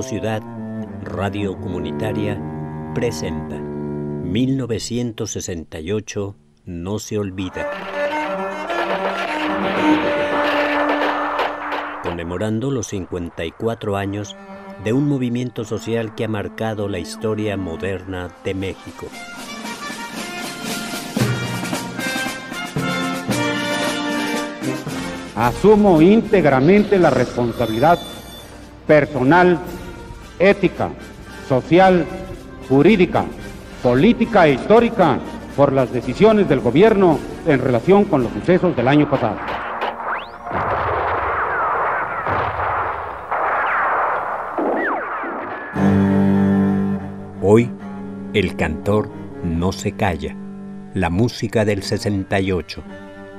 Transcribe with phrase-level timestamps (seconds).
[0.00, 0.40] Ciudad,
[1.02, 2.40] Radio Comunitaria,
[2.94, 6.34] presenta 1968
[6.64, 7.68] No se olvida.
[12.02, 14.34] Conmemorando los 54 años
[14.82, 19.08] de un movimiento social que ha marcado la historia moderna de México.
[25.36, 27.98] Asumo íntegramente la responsabilidad
[28.86, 29.58] personal,
[30.50, 30.90] ética,
[31.48, 32.04] social,
[32.68, 33.24] jurídica,
[33.82, 35.18] política e histórica
[35.56, 39.36] por las decisiones del gobierno en relación con los sucesos del año pasado.
[47.42, 47.70] Hoy,
[48.34, 49.10] el cantor
[49.44, 50.36] no se calla.
[50.94, 52.82] La música del 68.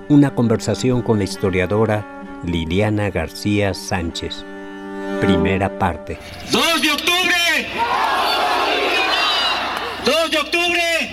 [0.09, 2.05] Una conversación con la historiadora
[2.45, 4.45] Liliana García Sánchez.
[5.22, 6.18] Primera parte.
[6.52, 7.36] 2 de octubre.
[10.06, 11.13] 2 de octubre.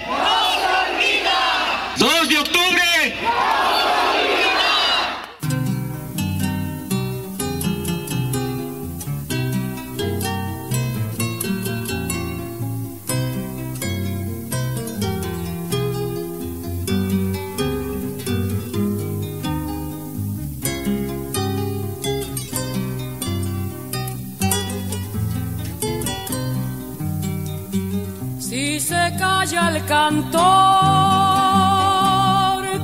[28.89, 30.41] Calla el cantor,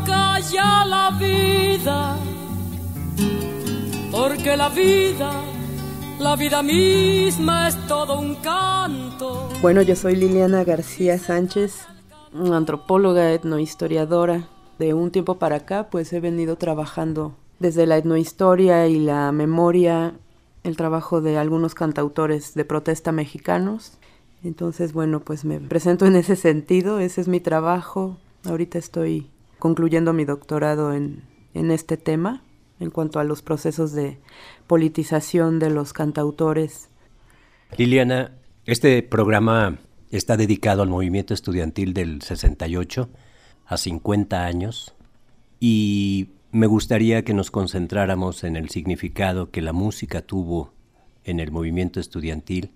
[0.05, 2.17] calla la vida,
[4.13, 5.33] porque la vida,
[6.19, 9.49] la vida misma es todo un canto.
[9.63, 11.87] Bueno, yo soy Liliana García Sánchez,
[12.53, 14.49] antropóloga, etnohistoriadora.
[14.79, 20.13] De un tiempo para acá, pues he venido trabajando desde la etnohistoria y la memoria,
[20.63, 23.99] el trabajo de algunos cantautores de protesta mexicanos.
[24.47, 28.17] Entonces, bueno, pues me presento en ese sentido, ese es mi trabajo.
[28.45, 29.27] Ahorita estoy
[29.59, 32.43] concluyendo mi doctorado en, en este tema,
[32.79, 34.19] en cuanto a los procesos de
[34.69, 36.89] politización de los cantautores.
[37.77, 38.33] Liliana,
[38.67, 39.79] este programa
[40.11, 43.09] está dedicado al movimiento estudiantil del 68,
[43.67, 44.95] a 50 años,
[45.59, 50.73] y me gustaría que nos concentráramos en el significado que la música tuvo
[51.25, 52.71] en el movimiento estudiantil,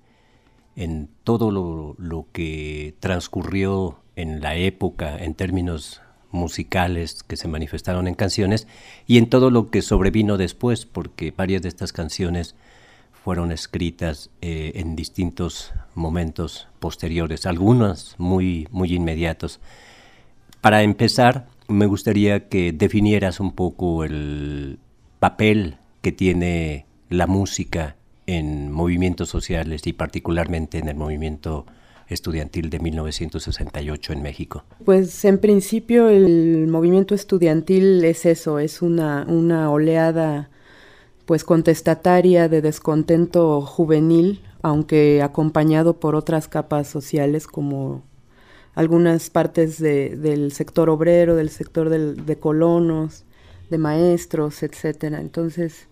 [0.77, 8.07] en todo lo, lo que transcurrió en la época en términos musicales que se manifestaron
[8.07, 8.67] en canciones
[9.07, 12.55] y en todo lo que sobrevino después, porque varias de estas canciones
[13.25, 19.61] fueron escritas eh, en distintos momentos posteriores, algunas muy, muy inmediatos.
[20.61, 24.79] Para empezar, me gustaría que definieras un poco el
[25.19, 27.97] papel que tiene la música
[28.31, 31.67] en movimientos sociales y particularmente en el movimiento
[32.09, 34.65] estudiantil de 1968 en México?
[34.85, 40.49] Pues en principio el movimiento estudiantil es eso, es una, una oleada
[41.27, 48.03] pues contestataria de descontento juvenil, aunque acompañado por otras capas sociales como
[48.75, 53.25] algunas partes de, del sector obrero, del sector del, de colonos,
[53.71, 55.21] de maestros, etcétera.
[55.21, 55.89] Entonces,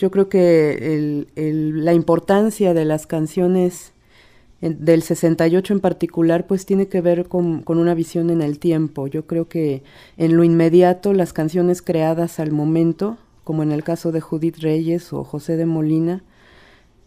[0.00, 3.92] yo creo que la importancia de las canciones
[4.62, 8.58] en, del 68 en particular, pues tiene que ver con, con, una visión en el
[8.58, 9.08] tiempo.
[9.08, 9.82] Yo creo que
[10.16, 15.12] en lo inmediato las canciones creadas al momento, como en el caso de Judith Reyes
[15.12, 16.22] o José de Molina,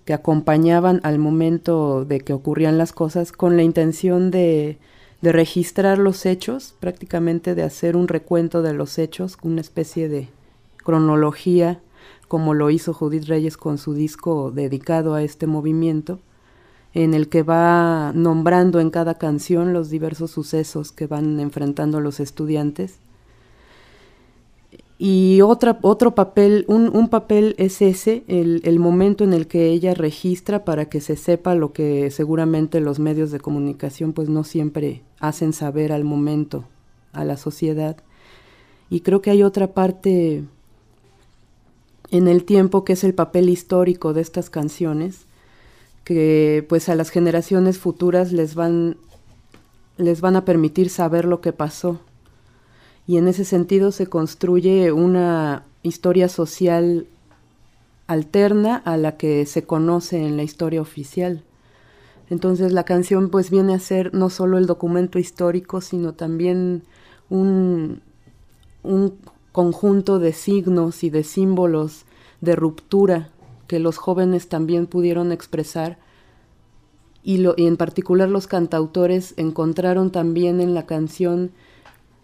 [0.05, 4.77] que acompañaban al momento de que ocurrían las cosas con la intención de,
[5.23, 10.27] de registrar los hechos, prácticamente de hacer un recuento de los hechos, una especie de
[10.83, 11.79] cronología
[12.33, 16.17] como lo hizo Judith Reyes con su disco dedicado a este movimiento,
[16.95, 22.19] en el que va nombrando en cada canción los diversos sucesos que van enfrentando los
[22.19, 22.97] estudiantes.
[24.97, 29.67] Y otra, otro papel, un, un papel es ese, el, el, momento en el que
[29.67, 34.43] ella registra para que se sepa lo que seguramente los medios de comunicación pues no
[34.43, 36.65] siempre hacen saber al momento
[37.11, 37.97] a la sociedad.
[38.89, 40.45] Y creo que hay otra parte
[42.13, 45.25] en el tiempo que es el papel histórico de estas canciones,
[46.03, 48.97] que pues a las generaciones futuras les van,
[49.97, 51.99] les van a permitir saber lo que pasó.
[53.07, 57.07] Y en ese sentido se construye una historia social
[58.05, 61.43] alterna a la que se conoce en la historia oficial.
[62.29, 66.83] Entonces la canción pues viene a ser no solo el documento histórico, sino también
[67.31, 68.03] un,
[68.83, 69.15] un
[69.53, 72.03] conjunto de signos y de símbolos
[72.41, 73.29] de ruptura
[73.67, 75.97] que los jóvenes también pudieron expresar
[77.23, 81.51] y, lo, en particular los cantautores encontraron también en la canción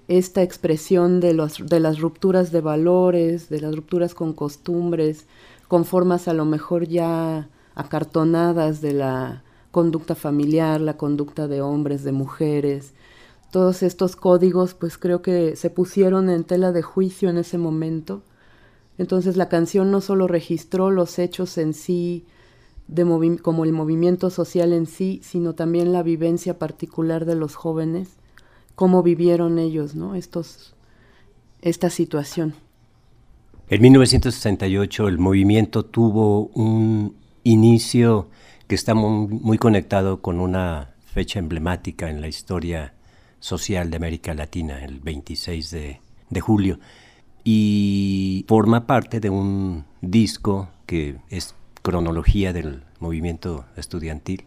[0.10, 1.34] esta expresión de,
[1.66, 5.26] de las rupturas de valores, de las rupturas con costumbres,
[5.68, 12.04] con formas a lo mejor ya acartonadas de la conducta familiar, la conducta de hombres,
[12.04, 12.94] de mujeres.
[13.52, 18.22] Todos estos códigos pues creo que se pusieron en tela de juicio en ese momento.
[18.98, 22.26] Entonces la canción no solo registró los hechos en sí,
[22.88, 28.10] de como el movimiento social en sí, sino también la vivencia particular de los jóvenes,
[28.76, 30.16] cómo vivieron ellos, ¿no?
[30.16, 32.56] Esta situación.
[33.70, 38.28] En 1968 el movimiento tuvo un inicio
[38.68, 42.94] que está muy, conectado con una fecha emblemática en la historia
[43.40, 46.80] social de América Latina, el 26 de, julio,
[47.44, 54.44] y forma parte de un disco que es cronología del movimiento estudiantil.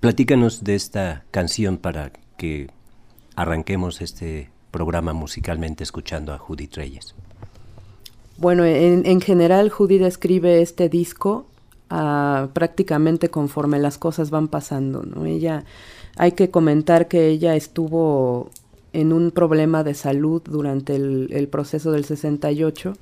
[0.00, 2.68] Platícanos de esta canción para que
[3.36, 7.14] arranquemos este programa musicalmente escuchando a Judith Reyes.
[8.38, 11.46] Bueno, en, en general Judith escribe este disco
[12.52, 15.26] prácticamente conforme las cosas van pasando, ¿no?
[15.26, 15.64] Ella,
[16.16, 18.50] hay que comentar que ella estuvo
[18.92, 22.94] en un problema de salud durante el, proceso del 68,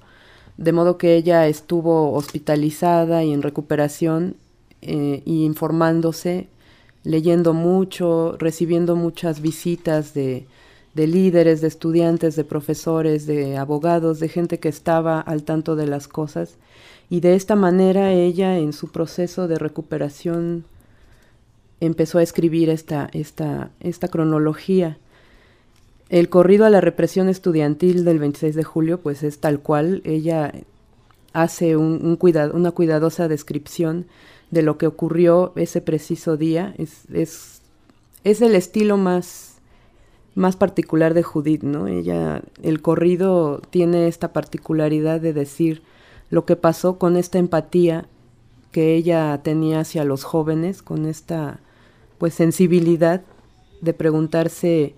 [0.57, 4.37] de modo que ella estuvo hospitalizada y en recuperación
[4.83, 6.49] eh, y informándose,
[7.03, 10.47] leyendo mucho, recibiendo muchas visitas de,
[10.95, 15.87] de líderes, de estudiantes, de profesores, de abogados, de gente que estaba al tanto de
[15.87, 16.57] las cosas
[17.11, 20.65] y de esta manera ella en su proceso de recuperación
[21.81, 24.97] empezó a escribir esta, esta, esta cronología.
[26.09, 30.53] El corrido a la represión estudiantil del 26 de julio, pues es tal cual, ella
[31.33, 32.19] hace un,
[32.53, 34.07] una cuidadosa descripción
[34.51, 36.75] de lo que ocurrió ese preciso día.
[36.79, 37.61] Es, es,
[38.23, 39.57] es el estilo más,
[40.37, 41.89] más particular de Judith, ¿no?
[41.89, 45.83] Ella, el corrido tiene esta particularidad de decir
[46.31, 48.07] lo que pasó con esta empatía
[48.73, 51.61] que ella tenía hacia los jóvenes, con esta
[52.19, 53.23] pues sensibilidad
[53.81, 54.95] de preguntarse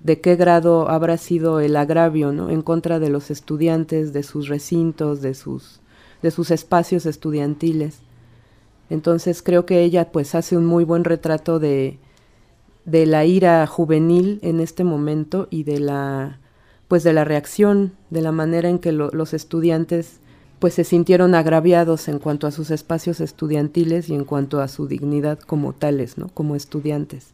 [0.00, 2.48] de qué grado habrá sido el agravio ¿no?
[2.48, 5.80] en contra de los estudiantes, de sus recintos, de sus,
[6.22, 7.98] de sus espacios estudiantiles.
[8.88, 11.98] Entonces creo que ella pues hace un muy buen retrato de,
[12.86, 16.38] de la ira juvenil en este momento y de la
[16.88, 20.18] pues de la reacción, de la manera en que los estudiantes
[20.60, 24.86] pues se sintieron agraviados en cuanto a sus espacios estudiantiles y en cuanto a su
[24.86, 26.28] dignidad como tales, ¿no?
[26.28, 27.32] Como estudiantes.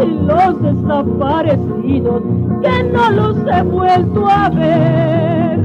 [0.00, 2.22] Y los desaparecidos?
[2.60, 5.60] que no los he vuelto a ver.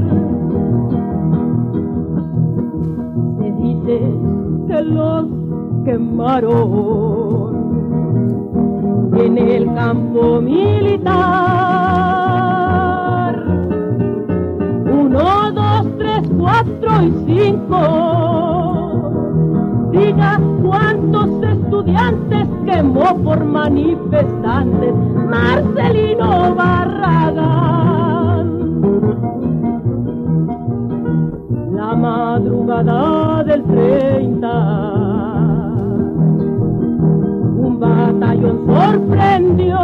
[3.40, 4.00] Se dice
[4.68, 5.25] que los
[5.86, 7.54] quemaron
[9.16, 11.13] en el campo militar.
[14.92, 18.13] Uno, dos, tres, cuatro y cinco
[23.24, 24.94] por manifestantes,
[25.30, 27.63] Marcelino Barragán.
[31.75, 34.48] La madrugada del 30,
[37.58, 39.77] un batallón sorprendió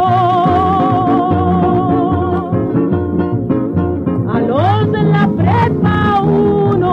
[4.28, 6.92] a los de la prepa uno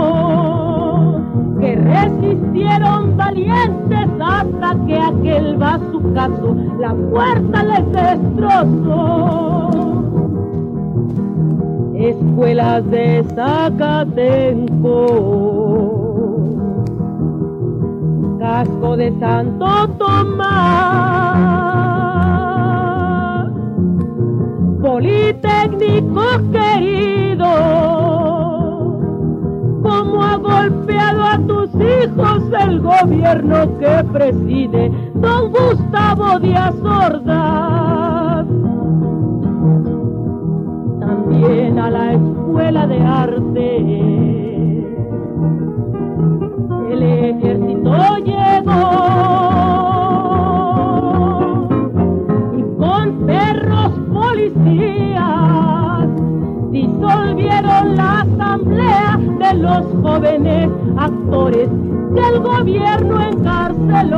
[1.60, 3.77] que resistieron valientes
[4.28, 9.70] hasta que aquel va su caso, la puerta les destrozó.
[11.96, 15.06] Escuelas de Zacatenco,
[18.40, 20.68] casco de Santo Tomás,
[24.82, 27.97] Politécnico querido,
[29.98, 38.46] como ha golpeado a tus hijos el gobierno que preside don Gustavo Díaz Ordaz.
[41.00, 44.18] También a la escuela de arte
[46.92, 47.57] el
[59.48, 61.70] de los jóvenes actores
[62.16, 64.18] que el gobierno encarceló.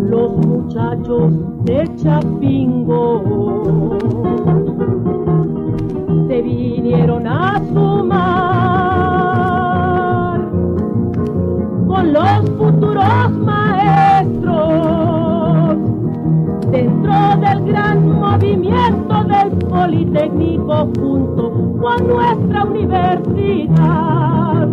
[0.00, 1.32] Los muchachos
[1.64, 3.22] de Chapingo
[6.28, 8.42] se vinieron a sumar
[11.86, 14.56] con los futuros maestros
[16.70, 19.31] dentro del gran movimiento del
[19.72, 21.50] Politécnico junto
[21.80, 24.68] con nuestra universidad.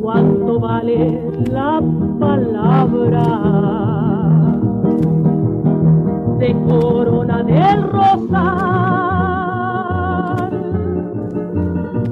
[0.00, 1.82] ¿Cuánto vale la
[2.20, 3.24] palabra
[6.38, 8.46] de Corona del Rosal?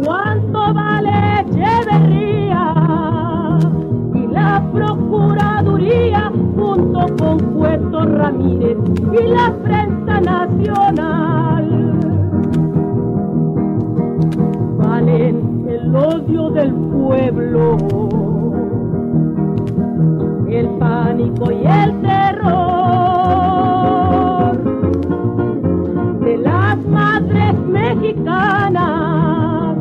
[0.04, 2.74] ¿Cuánto vale Echeverría
[4.12, 8.76] y la Procuraduría junto con Puerto Ramírez
[9.12, 9.52] y la
[10.24, 11.66] nacional?
[14.78, 17.76] Valen el odio del pueblo,
[20.48, 22.54] el pánico y el terror
[26.20, 29.76] de las madres mexicanas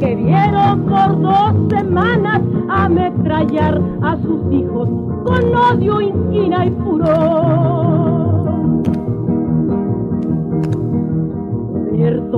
[0.00, 4.88] que vieron por dos semanas ametrallar a sus hijos
[5.24, 7.85] con odio, inquina y furor.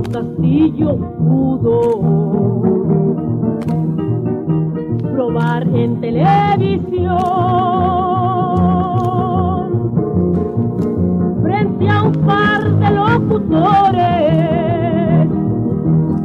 [0.02, 2.00] Castillo pudo
[5.12, 7.17] probar en televisión
[11.43, 14.09] frente a un par de locutores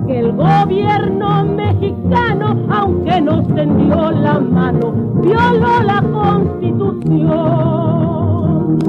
[0.07, 8.79] que el gobierno mexicano, aunque nos tendió la mano, violó la constitución.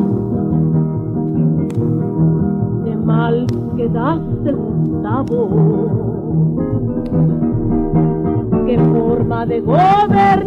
[2.85, 4.55] De mal quedaste,
[8.67, 10.41] Qué forma de gobernar.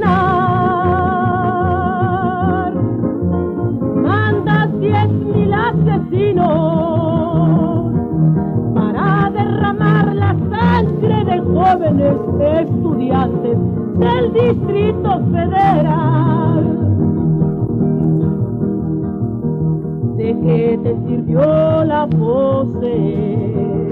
[4.04, 6.46] Mandas diez mil asesinos
[8.74, 12.18] para derramar la sangre de jóvenes
[12.62, 13.58] estudiantes
[14.00, 16.64] del Distrito Federal.
[20.18, 23.87] ¿De qué te sirvió la pose?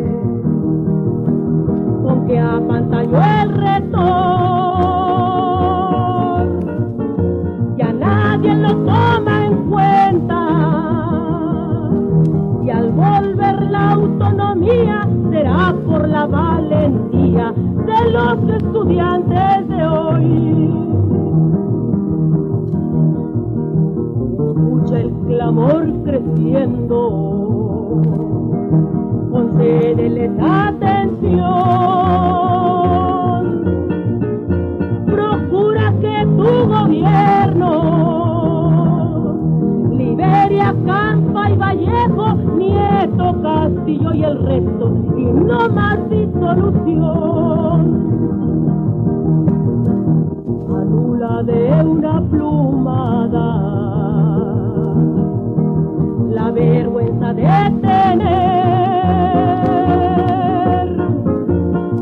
[2.27, 4.05] Que apantalló el retor.
[7.77, 10.39] Ya nadie lo toma en cuenta.
[12.63, 20.72] Y al volver la autonomía será por la valentía de los estudiantes de hoy.
[24.48, 27.25] Escucha el clamor creciendo
[29.31, 30.75] concédeles atención.
[45.18, 47.80] y no más disolución.
[50.70, 53.48] Anula de una plumada
[56.32, 57.44] la vergüenza de
[57.82, 58.25] tener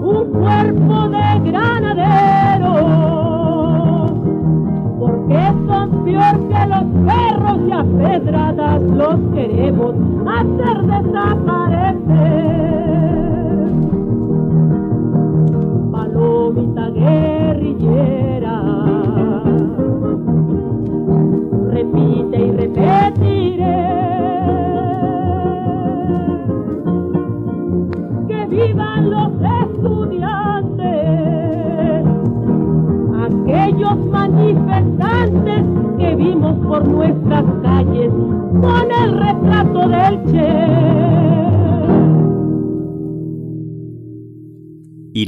[0.02, 2.74] un cuerpo de granadero,
[5.00, 9.94] porque son peor que los perros y a pedradas los queremos
[10.28, 11.83] hacer desaparecer.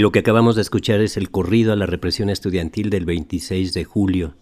[0.05, 3.85] Lo que acabamos de escuchar es el corrido a la represión estudiantil del 26 de
[3.85, 4.35] julio,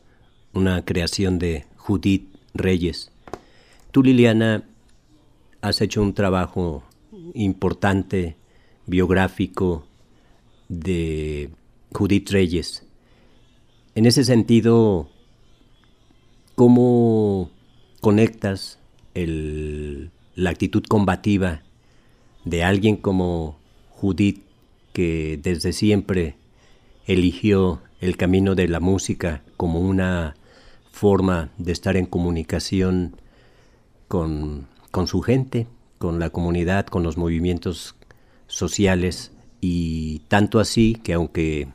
[0.52, 3.14] una creación de Judith Reyes.
[3.92, 4.66] Tú, Liliana,
[5.62, 6.84] has hecho un trabajo
[7.34, 8.36] importante,
[8.88, 9.88] biográfico,
[10.68, 11.50] de
[11.94, 12.86] Judith Reyes.
[13.96, 15.08] En ese sentido,
[16.56, 17.52] ¿cómo
[18.02, 18.80] conectas
[19.14, 21.62] la actitud combativa
[22.44, 23.58] de alguien como
[23.92, 24.44] Judith
[24.94, 26.36] que desde siempre
[27.06, 30.36] eligió el camino de la música como una
[30.92, 33.16] forma de estar en comunicación
[34.08, 34.68] con,
[35.08, 37.96] su gente, con la comunidad, con los movimientos
[38.48, 41.68] sociales y tanto así que aunque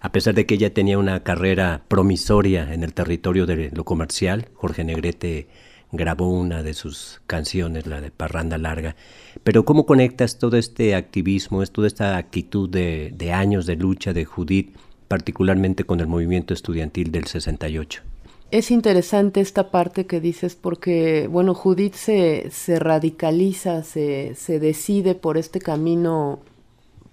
[0.00, 4.48] a pesar de que ella tenía una carrera promisoria en el territorio de lo comercial,
[4.54, 5.48] Jorge Negrete
[5.92, 8.96] grabó una de sus canciones, la de Parranda Larga.
[9.44, 14.74] Pero ¿cómo conectas todo este activismo, toda esta actitud de, años de lucha de Judith,
[15.06, 18.02] particularmente con el movimiento estudiantil del 68?
[18.50, 25.36] Es interesante esta parte que dices porque, bueno, Judith se, radicaliza, se, se, decide por
[25.36, 26.38] este camino,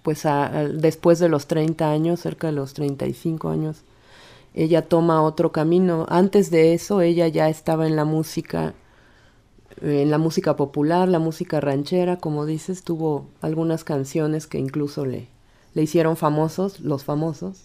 [0.01, 0.23] pues
[0.75, 3.83] después de los 30 años, cerca de los 35 años,
[4.53, 6.05] ella toma otro camino.
[6.07, 8.73] Antes de eso, ella ya estaba en la música,
[9.81, 15.27] en la música popular, la música ranchera, como dices, tuvo algunas canciones que incluso le,
[15.73, 17.63] le hicieron famosos, los famosos.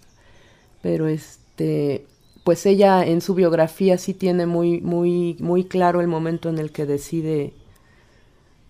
[0.83, 2.07] Pero este,
[2.44, 6.70] pues ella en su biografía sí tiene muy, muy, muy claro el momento en el
[6.70, 7.52] que decide.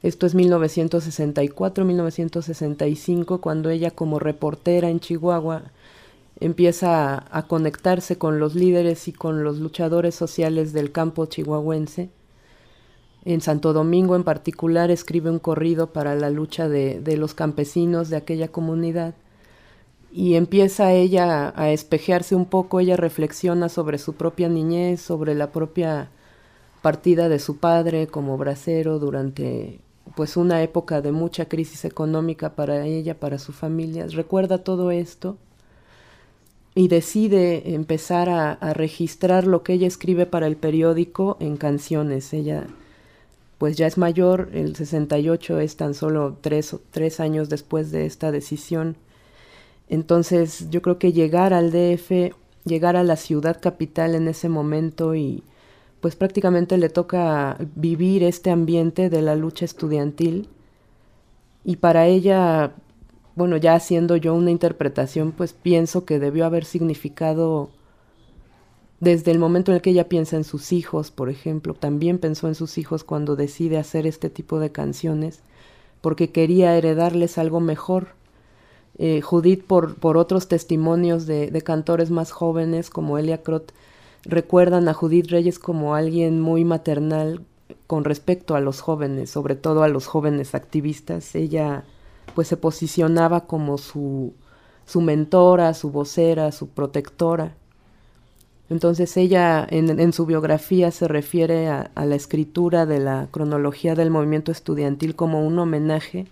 [0.03, 5.63] Esto es 1964, 1965, cuando ella como reportera en Chihuahua
[6.41, 12.11] empieza a, conectarse con los líderes y con los luchadores sociales del campo chihuahuense.
[13.27, 18.17] En Santo Domingo en particular escribe un corrido para la lucha de, los campesinos de
[18.17, 19.15] aquella comunidad
[20.13, 25.51] y empieza ella a espejearse un poco, ella reflexiona sobre su propia niñez, sobre la
[25.51, 26.09] propia
[26.83, 29.81] partida de su padre como bracero durante
[30.15, 34.07] pues una época de mucha crisis económica para ella, para su familia.
[34.07, 35.37] Recuerda todo esto
[36.77, 42.33] y decide empezar a, registrar lo que ella escribe para el periódico en canciones.
[42.33, 42.69] Ella
[43.59, 48.31] pues ya es mayor, el 68 es tan solo tres, tres años después de esta
[48.31, 48.97] decisión.
[49.89, 55.15] Entonces yo creo que llegar al DF, llegar a la ciudad capital en ese momento
[55.15, 55.43] y
[56.01, 60.49] pues prácticamente le toca vivir este ambiente de la lucha estudiantil
[61.65, 62.75] y para ella
[63.37, 67.69] bueno, ya haciendo yo una interpretación, pues pienso que debió haber significado
[69.01, 72.49] desde el momento en el que ella piensa en sus hijos, por ejemplo, también pensó
[72.49, 75.41] en sus hijos cuando decide hacer este tipo de canciones,
[76.01, 78.09] porque quería heredarles algo mejor.
[78.99, 83.75] Eh, Judith, por, por otros testimonios de, de, cantores más jóvenes como Elia Crot,
[84.25, 87.45] recuerdan a Judith Reyes como alguien muy maternal
[87.87, 91.35] con respecto a los jóvenes, sobre todo a los jóvenes activistas.
[91.35, 91.85] Ella
[92.35, 94.35] pues se posicionaba como su,
[94.87, 97.55] su mentora, su vocera, su protectora.
[98.69, 104.51] Entonces ella en, su biografía se refiere a, la escritura de la cronología del movimiento
[104.51, 106.27] estudiantil como un homenaje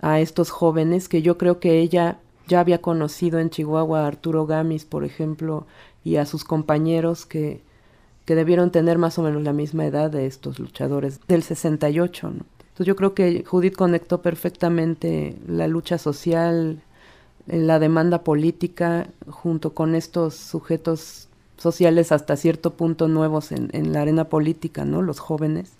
[0.00, 4.46] a estos jóvenes que yo creo que ella ya había conocido en Chihuahua a Arturo
[4.46, 5.66] Gamis, por ejemplo,
[6.02, 7.60] y a sus compañeros que,
[8.24, 12.30] que debieron tener más o menos la misma edad de estos luchadores del 68.
[12.30, 12.44] ¿no?
[12.72, 16.82] Entonces yo creo que Judith conectó perfectamente la lucha social,
[17.46, 24.02] la demanda política, junto con estos sujetos sociales hasta cierto punto nuevos en, en, la
[24.02, 25.02] arena política, ¿no?
[25.02, 25.72] Los jóvenes.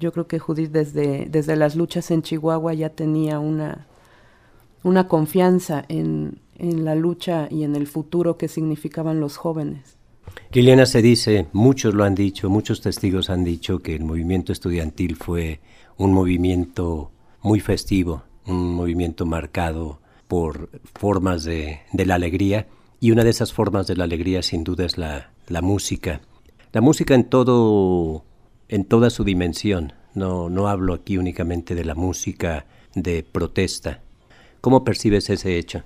[0.00, 3.86] Yo creo que Judith desde, desde las luchas en Chihuahua ya tenía una,
[4.82, 9.96] una confianza en, en la lucha y en el futuro que significaban los jóvenes.
[10.52, 15.16] Liliana se dice, muchos lo han dicho, muchos testigos han dicho que el movimiento estudiantil
[15.16, 15.60] fue
[15.96, 17.10] un movimiento
[17.42, 22.66] muy festivo, un movimiento marcado por formas de, la alegría
[23.00, 25.30] y una de esas formas de la alegría sin duda es la,
[25.62, 26.20] música.
[26.72, 28.24] La música en todo,
[28.68, 29.92] en toda su dimensión.
[30.14, 34.00] No, no hablo aquí únicamente de la música de protesta.
[34.60, 35.82] ¿Cómo percibes ese hecho?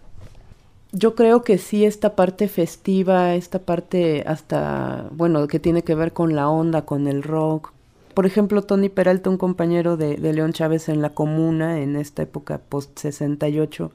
[0.93, 6.13] Yo creo que sí, esta parte festiva, esta parte hasta, bueno, que tiene que ver
[6.15, 7.73] con la onda, con el rock.
[8.15, 12.59] Por ejemplo, Tony Peralta, un compañero de, León Chávez en la comuna, en esta época
[12.59, 13.91] post-68,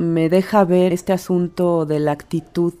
[0.00, 2.74] me deja ver este asunto de la actitud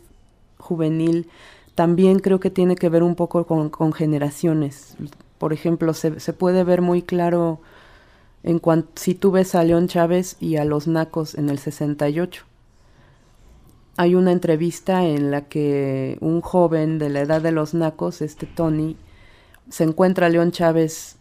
[0.58, 1.28] juvenil.
[1.74, 4.96] También creo que tiene que ver un poco con, generaciones.
[5.38, 7.60] Por ejemplo, se, se, puede ver muy claro
[8.42, 12.44] en cuanto si tú ves a León Chávez y a los Nacos en el 68
[14.00, 18.46] hay una entrevista en la que un joven de la edad de los nacos, este
[18.46, 18.96] Tony,
[19.68, 21.16] se encuentra a León Chávez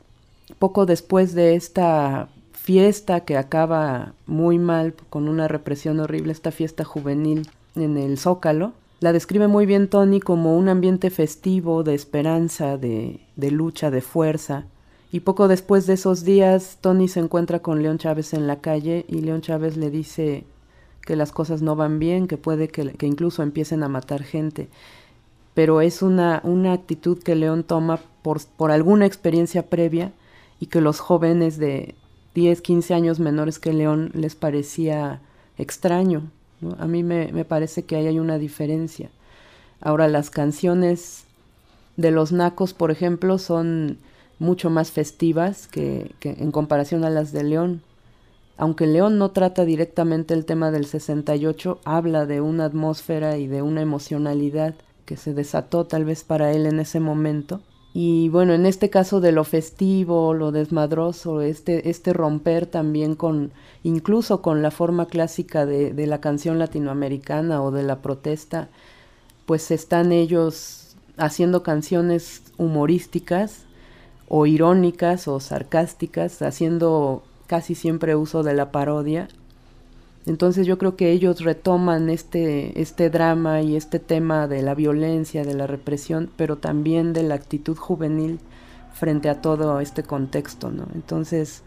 [0.59, 2.29] poco después de esta
[2.62, 8.74] fiesta que acaba muy mal con una represión horrible, esta fiesta juvenil en el Zócalo.
[9.00, 14.02] La describe muy bien Tony como un ambiente festivo, de esperanza, de, de lucha, de
[14.02, 14.65] fuerza.
[15.12, 19.06] Y poco después de esos días, Tony se encuentra con León Chávez en la calle
[19.08, 20.43] y León Chávez le dice,
[21.10, 24.69] que las cosas no van bien, que puede que, incluso empiecen a matar gente.
[25.56, 30.12] Pero es una, una actitud que León toma por, por alguna experiencia previa
[30.60, 31.95] y que los jóvenes de
[32.36, 35.22] 10, 15 años menores que León les parecía
[35.58, 36.30] extraño.
[36.78, 39.10] A mí me, me, parece que ahí hay una diferencia.
[39.82, 41.24] Ahora, las canciones
[41.98, 43.98] de los nacos, por ejemplo, son
[44.39, 47.82] mucho más festivas que, que en comparación a las de León
[48.60, 53.62] aunque León no trata directamente el tema del 68, habla de una atmósfera y de
[53.62, 57.62] una emocionalidad que se desató tal vez para él en ese momento.
[57.93, 63.52] Y bueno, en este caso de lo festivo, lo desmadroso, este, este romper también con,
[63.84, 68.69] incluso con la forma clásica de, de la canción latinoamericana o de la protesta,
[69.45, 73.65] pues están ellos haciendo canciones humorísticas
[74.28, 79.28] o irónicas o sarcásticas, haciendo casi siempre uso de la parodia.
[80.25, 85.43] Entonces yo creo que ellos retoman este, este drama y este tema de la violencia,
[85.43, 88.39] de la represión, pero también de la actitud juvenil
[88.93, 90.88] frente a todo este contexto, ¿no?
[90.93, 91.63] Entonces,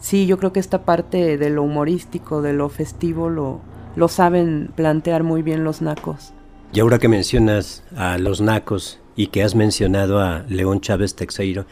[0.00, 3.60] sí, yo creo que esta parte de lo humorístico, de lo festivo, lo,
[3.96, 6.32] lo saben plantear muy bien los nacos.
[6.72, 11.64] Y ahora que mencionas a los nacos y que has mencionado a León Chávez Texeiro,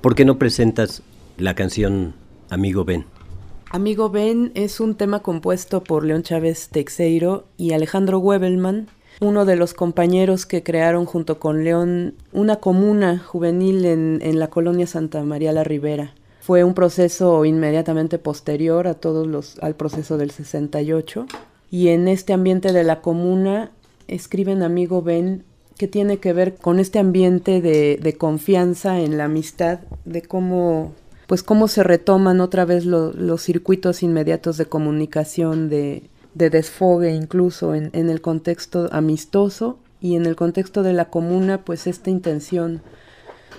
[0.00, 1.02] ¿por qué no presentas
[1.36, 2.14] la canción
[2.48, 3.04] Amigo Ben.
[3.70, 8.86] Amigo Ben es un tema compuesto por León Chávez Texeiro y Alejandro Webelman,
[9.20, 14.86] uno de los compañeros que crearon junto con León una comuna juvenil en, la colonia
[14.86, 16.14] Santa María la Ribera.
[16.40, 21.26] Fue un proceso inmediatamente posterior a todos los, al proceso del 68
[21.68, 23.72] y en este ambiente de la comuna
[24.06, 25.42] escriben Amigo Ben
[25.76, 30.94] que tiene que ver con este ambiente de confianza en la amistad, de cómo
[31.26, 37.74] pues cómo se retoman otra vez los circuitos inmediatos de comunicación, de, de desfogue incluso
[37.74, 42.82] en, en, el contexto amistoso y en el contexto de la comuna, pues esta intención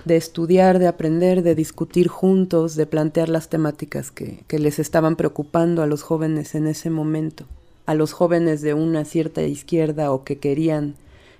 [0.04, 5.16] de estudiar, de aprender, de discutir juntos, de plantear las temáticas que, que les estaban
[5.16, 7.44] preocupando a los jóvenes en ese momento,
[7.84, 10.94] a los jóvenes de una cierta izquierda o que querían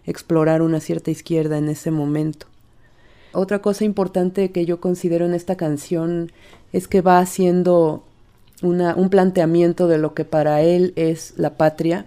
[0.07, 2.47] explorar una cierta izquierda en ese momento.
[3.33, 6.33] Otra cosa importante que yo considero en esta canción
[6.73, 8.03] es que va haciendo
[8.63, 12.07] un planteamiento de lo que para él es la patria.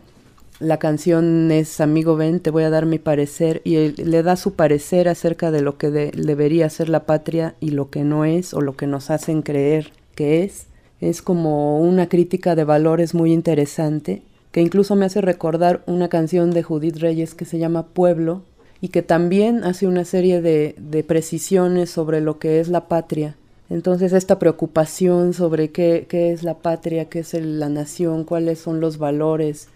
[0.59, 4.53] La canción es Amigo ven, te voy a dar mi parecer y le da su
[4.53, 8.61] parecer acerca de lo que debería ser la patria y lo que no es o
[8.61, 10.67] lo que nos hacen creer que es.
[10.99, 16.51] Es como una crítica de valores muy interesante que incluso me hace recordar una canción
[16.51, 18.43] de Judith Reyes que se llama Pueblo,
[18.81, 23.35] y que también hace una serie de, de, precisiones sobre lo que es la patria.
[23.69, 28.81] Entonces esta preocupación sobre qué, qué es la patria, qué es la nación, cuáles son
[28.81, 29.69] los valores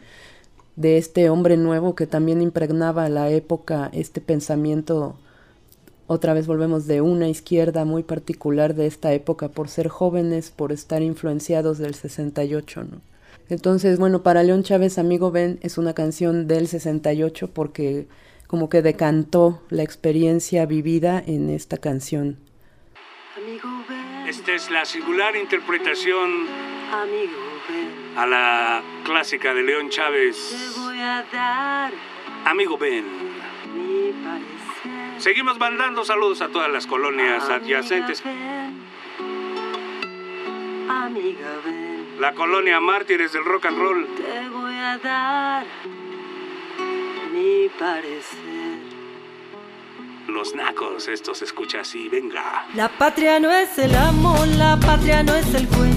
[0.75, 5.15] de este hombre nuevo que también impregnaba la época este pensamiento,
[6.07, 10.71] otra vez volvemos de una izquierda muy particular de esta época por ser jóvenes, por
[10.71, 13.01] estar influenciados del 68, ¿no?
[13.47, 18.07] Entonces, bueno, para León Chávez, Amigo Ben, es una canción del 68 porque
[18.47, 22.37] como que decantó la experiencia vivida en esta canción.
[24.27, 26.47] Esta es la singular interpretación
[28.15, 30.81] a la clásica de León Chávez.
[32.45, 33.05] Amigo Ben.
[35.17, 38.23] Seguimos mandando saludos a todas las colonias adyacentes.
[42.19, 44.07] La colonia Mártires del Rock and Roll.
[44.15, 45.65] Te voy a dar
[47.35, 48.79] mi parecer.
[50.27, 51.07] los nacos.
[51.07, 52.65] Esto se escucha así, venga.
[52.73, 55.95] La patria no es el amo, la patria no es el juez.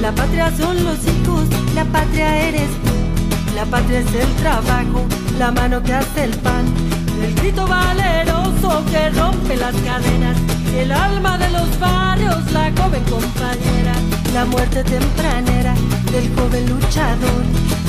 [0.00, 3.54] La patria son los hijos, la patria eres tú.
[3.54, 5.06] La patria es el trabajo,
[5.38, 6.64] la mano que hace el pan.
[7.22, 10.36] El grito valeroso que rompe las cadenas.
[10.74, 13.94] El alma de los barrios, la joven compañera.
[14.34, 15.74] La muerte tempranera
[16.12, 17.42] del joven luchador.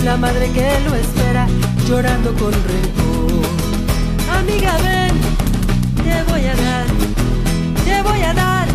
[0.03, 1.47] La madre que lo espera
[1.91, 3.43] llorando con rencor.
[4.39, 5.13] Amiga, ven,
[6.05, 6.85] te voy a dar,
[7.83, 8.67] te voy a dar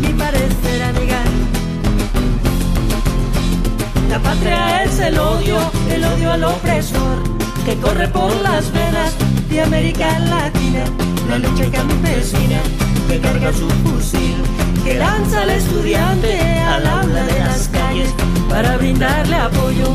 [0.00, 1.20] mi parecer, amiga.
[4.08, 5.58] La patria es el odio,
[5.90, 7.16] el odio al opresor,
[7.66, 9.12] que corre por las venas
[9.50, 10.84] de América Latina.
[11.28, 12.60] La lucha campesina,
[13.08, 14.36] que carga su fusil,
[14.84, 18.10] que lanza al estudiante al aula de las calles
[18.48, 19.88] para brindarle apoyo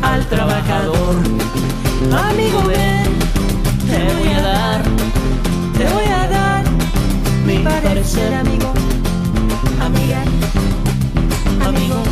[0.00, 1.57] al trabajador.
[2.00, 3.18] Amigo, ven,
[3.90, 4.82] te voy a dar,
[5.76, 6.64] te voy a dar
[7.44, 8.72] mi parecer, amigo,
[9.82, 10.22] amiga,
[11.66, 12.02] amigo,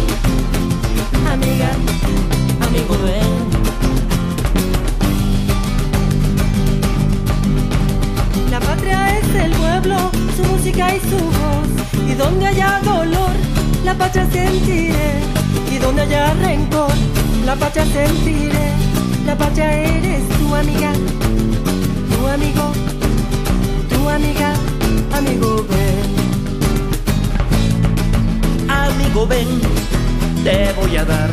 [1.32, 1.70] amiga,
[2.66, 3.46] amigo, ven.
[8.50, 13.30] La patria es el pueblo, su música y su voz, y donde haya dolor,
[13.84, 15.20] la patria sentiré,
[15.70, 16.90] y donde haya rencor,
[17.46, 18.72] la patria sentiré,
[19.26, 20.92] la patria eres tu amiga,
[22.12, 22.72] tu amigo,
[23.88, 24.54] tu amiga,
[25.12, 26.06] amigo ven.
[28.68, 29.48] Amigo ven,
[30.44, 31.28] te voy a dar,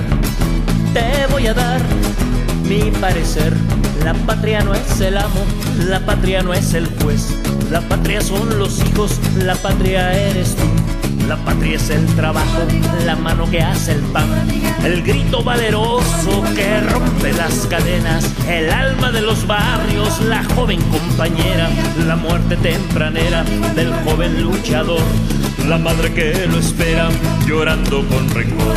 [0.93, 1.81] te voy a dar
[2.67, 3.53] mi parecer.
[4.03, 5.45] La patria no es el amo,
[5.87, 7.37] la patria no es el juez,
[7.71, 10.82] la patria son los hijos, la patria eres tú.
[11.27, 12.67] La patria es el trabajo,
[13.05, 14.27] la mano que hace el pan,
[14.83, 21.69] el grito valeroso que rompe las cadenas, el alma de los barrios, la joven compañera,
[22.05, 23.43] la muerte tempranera
[23.75, 25.01] del joven luchador,
[25.67, 27.09] la madre que lo espera
[27.47, 28.75] llorando con rencor.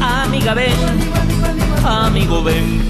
[0.00, 0.72] Amiga ven,
[1.84, 2.82] amigo ven.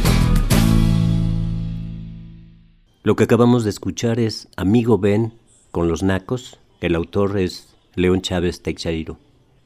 [3.02, 5.34] Lo que acabamos de escuchar es Amigo Ben
[5.72, 6.58] con los Nacos.
[6.80, 9.18] El autor es León Chávez Teixeiro.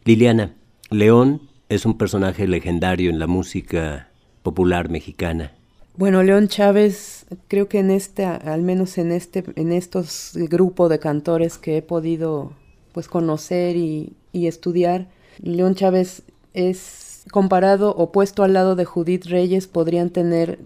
[0.05, 0.55] Liliana,
[0.91, 4.11] León es un personaje legendario en la música
[4.43, 5.53] popular mexicana.
[5.97, 10.99] Bueno, León Chávez, creo que en este, al menos en este, en estos grupos de
[10.99, 12.53] cantores que he podido
[12.93, 15.09] pues conocer y, y estudiar,
[15.43, 16.23] León Chávez
[16.55, 20.61] es comparado o puesto al lado de Judith Reyes podrían tener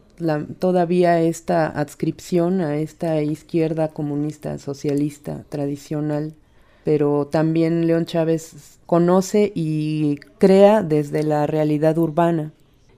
[0.59, 6.35] todavía esta adscripción a esta izquierda comunista socialista tradicional
[6.85, 12.53] pero también León Chávez conoce y crea desde la realidad urbana.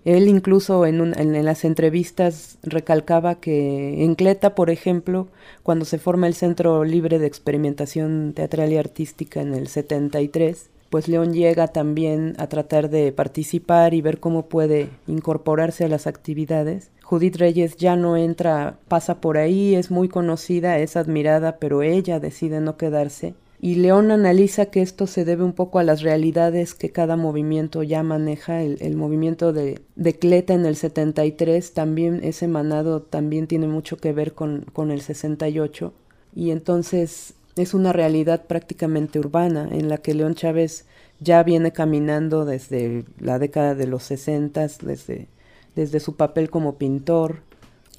[0.05, 5.29] Él incluso en, en, las entrevistas recalcaba que en Cleta, por ejemplo,
[5.63, 11.09] cuando se forma el Centro Libre de Experimentación Teatral y Artística en el 73, pues
[11.09, 16.91] León llega también a tratar de participar y ver cómo puede incorporarse a las actividades.
[17.03, 22.21] Judith Reyes ya no entra, pasa por ahí, es muy conocida, es admirada, pero ella
[22.21, 26.75] decide no quedarse y León analiza que esto se debe un poco a las realidades
[26.75, 28.61] que cada movimiento ya maneja.
[28.61, 34.13] El, movimiento de, de, Cleta en el 73 también, ese manado también tiene mucho que
[34.13, 35.95] ver con, con el 68.
[36.35, 40.85] Y entonces es una realidad prácticamente urbana en la que León Chávez
[41.21, 45.29] ya viene caminando desde la década de los 60, desde,
[45.75, 47.41] desde su papel como pintor,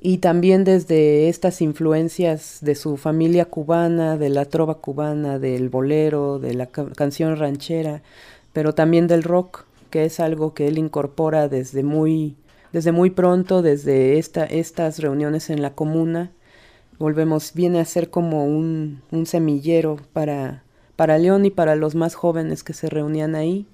[0.01, 6.39] y también desde estas influencias de su familia cubana, de la trova cubana, del bolero,
[6.39, 8.01] de la canción ranchera,
[8.53, 12.35] pero también del rock, que es algo que él incorpora desde muy,
[12.71, 16.31] desde muy pronto, desde esta, estas reuniones en la comuna.
[16.99, 20.63] Volvemos, viene a ser como un, un semillero para,
[20.95, 23.67] para León y para los más jóvenes que se reunían ahí.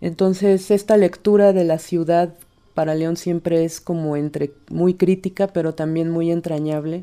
[0.00, 2.34] Entonces, esta lectura de la ciudad
[2.78, 7.02] para León siempre es como entre muy crítica, pero también muy entrañable.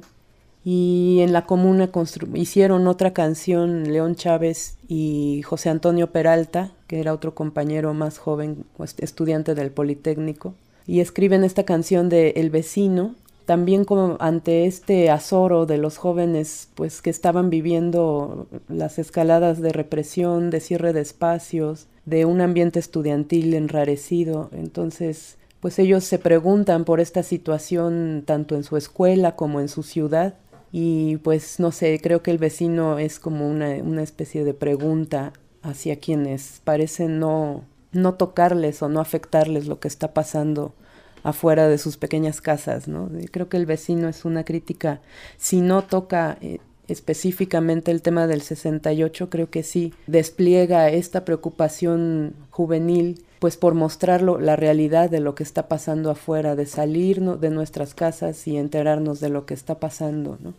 [0.63, 1.91] Y en la comuna
[2.33, 8.63] hicieron otra canción León Chávez y José Antonio Peralta, que era otro compañero más joven,
[8.77, 10.53] pues, estudiante del Politécnico,
[10.87, 16.69] y escriben esta canción de El vecino, también como ante este azoro de los jóvenes
[16.75, 22.79] pues que estaban viviendo las escaladas de represión, de cierre de espacios, de un ambiente
[22.79, 24.49] estudiantil enrarecido.
[24.53, 29.81] Entonces, pues ellos se preguntan por esta situación tanto en su escuela como en su
[29.81, 30.35] ciudad
[30.71, 35.33] y pues no sé, creo que el vecino es como una, una especie de pregunta
[35.63, 40.75] hacia quienes parecen no, no tocarles o no afectarles lo que está pasando
[41.23, 43.09] afuera de sus pequeñas casas, ¿no?
[43.31, 45.01] Creo que el vecino es una crítica,
[45.37, 52.33] si no toca eh, específicamente el tema del 68 creo que sí despliega esta preocupación
[52.49, 57.49] juvenil pues por mostrarlo la realidad de lo que está pasando afuera, de salir de
[57.49, 60.53] nuestras casas y enterarnos de lo que está pasando, ¿no?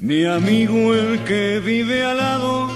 [0.00, 2.73] Mi amigo el que vive al lado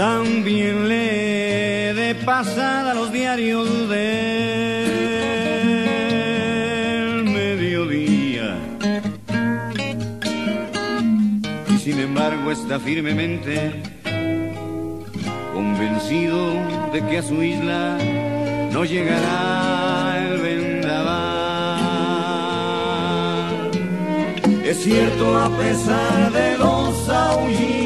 [0.00, 3.98] también lee de pasada los diarios del
[7.24, 8.56] mediodía.
[11.68, 13.82] Y sin embargo está firmemente
[15.52, 16.54] convencido
[16.94, 17.98] de que a su isla
[18.72, 20.40] no llegará el
[24.64, 27.79] Es cierto a pesar de los aullidos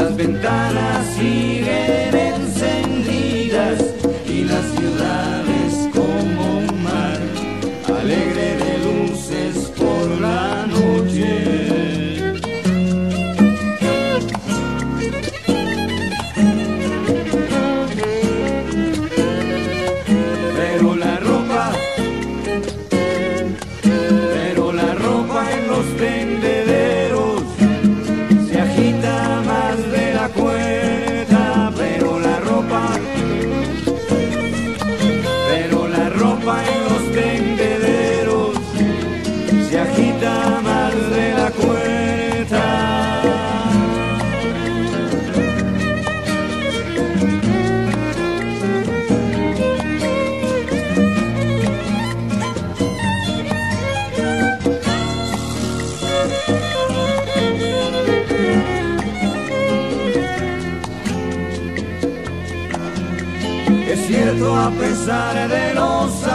[0.00, 2.45] las ventanas siguen
[65.08, 66.25] a pesar de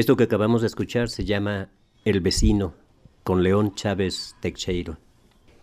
[0.00, 1.68] Esto que acabamos de escuchar se llama
[2.06, 2.72] El vecino
[3.22, 4.96] con León Chávez Teixeiro.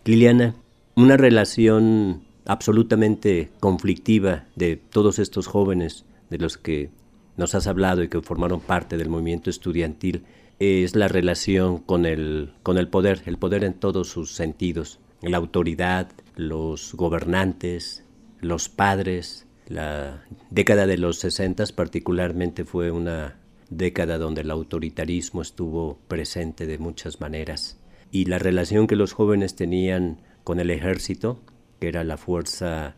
[0.05, 0.53] Liliana,
[0.93, 6.91] una relación absolutamente conflictiva de todos estos jóvenes de los que
[7.35, 10.25] nos has hablado y que formaron parte del movimiento estudiantil
[10.59, 15.37] es la relación con el, con el poder, el poder en todos sus sentidos, la
[15.37, 18.03] autoridad, los gobernantes,
[18.39, 19.47] los padres.
[19.67, 23.35] La década de los 60 particularmente fue una
[23.69, 27.77] década donde el autoritarismo estuvo presente de muchas maneras
[28.11, 31.39] y la relación que los jóvenes tenían con el ejército,
[31.79, 32.95] que era la fuerza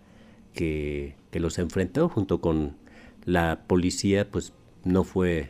[0.54, 2.76] que, los enfrentó junto con
[3.26, 4.54] la policía, pues
[4.84, 5.50] no fue,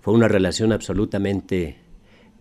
[0.00, 1.76] fue una relación absolutamente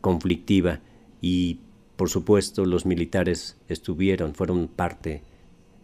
[0.01, 0.79] conflictiva
[1.21, 1.59] y
[1.97, 5.23] por supuesto los militares estuvieron, fueron parte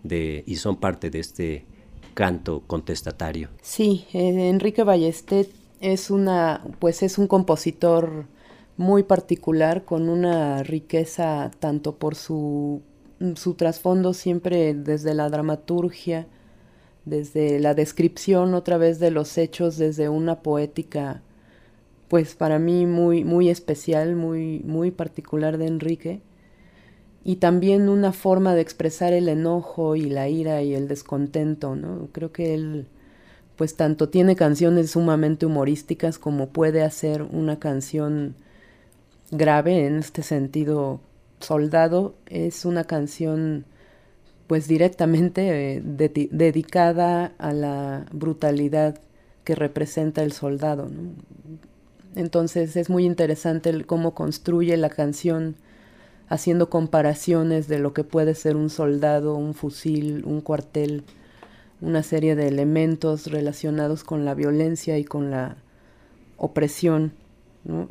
[0.04, 1.66] de y son parte de este
[2.14, 3.50] canto contestatario.
[3.62, 5.50] Sí, eh, Enrique Ballestet
[5.80, 8.26] es una, pues es un compositor
[8.78, 12.82] muy particular con una riqueza tanto por su,
[13.36, 16.28] su trasfondo siempre desde la dramaturgia,
[17.06, 21.22] desde la descripción otra vez de los hechos, desde una poética,
[22.08, 26.22] pues para mí muy, muy especial, muy, muy particular de Enrique,
[27.24, 32.10] y también una forma de expresar el enojo y la ira y el descontento, ¿no?
[32.12, 32.88] Creo que él
[33.56, 38.36] pues tanto tiene canciones sumamente humorísticas como puede hacer una canción
[39.32, 40.99] grave en este sentido.
[41.39, 43.66] Soldado es una canción
[44.47, 48.99] pues directamente eh, dedicada a la brutalidad
[49.43, 50.89] que representa el soldado.
[52.16, 55.56] Entonces es muy interesante cómo construye la canción
[56.28, 61.03] haciendo comparaciones de lo que puede ser un soldado, un fusil, un cuartel,
[61.82, 65.58] una serie de elementos relacionados con la violencia y con la
[66.38, 67.14] opresión.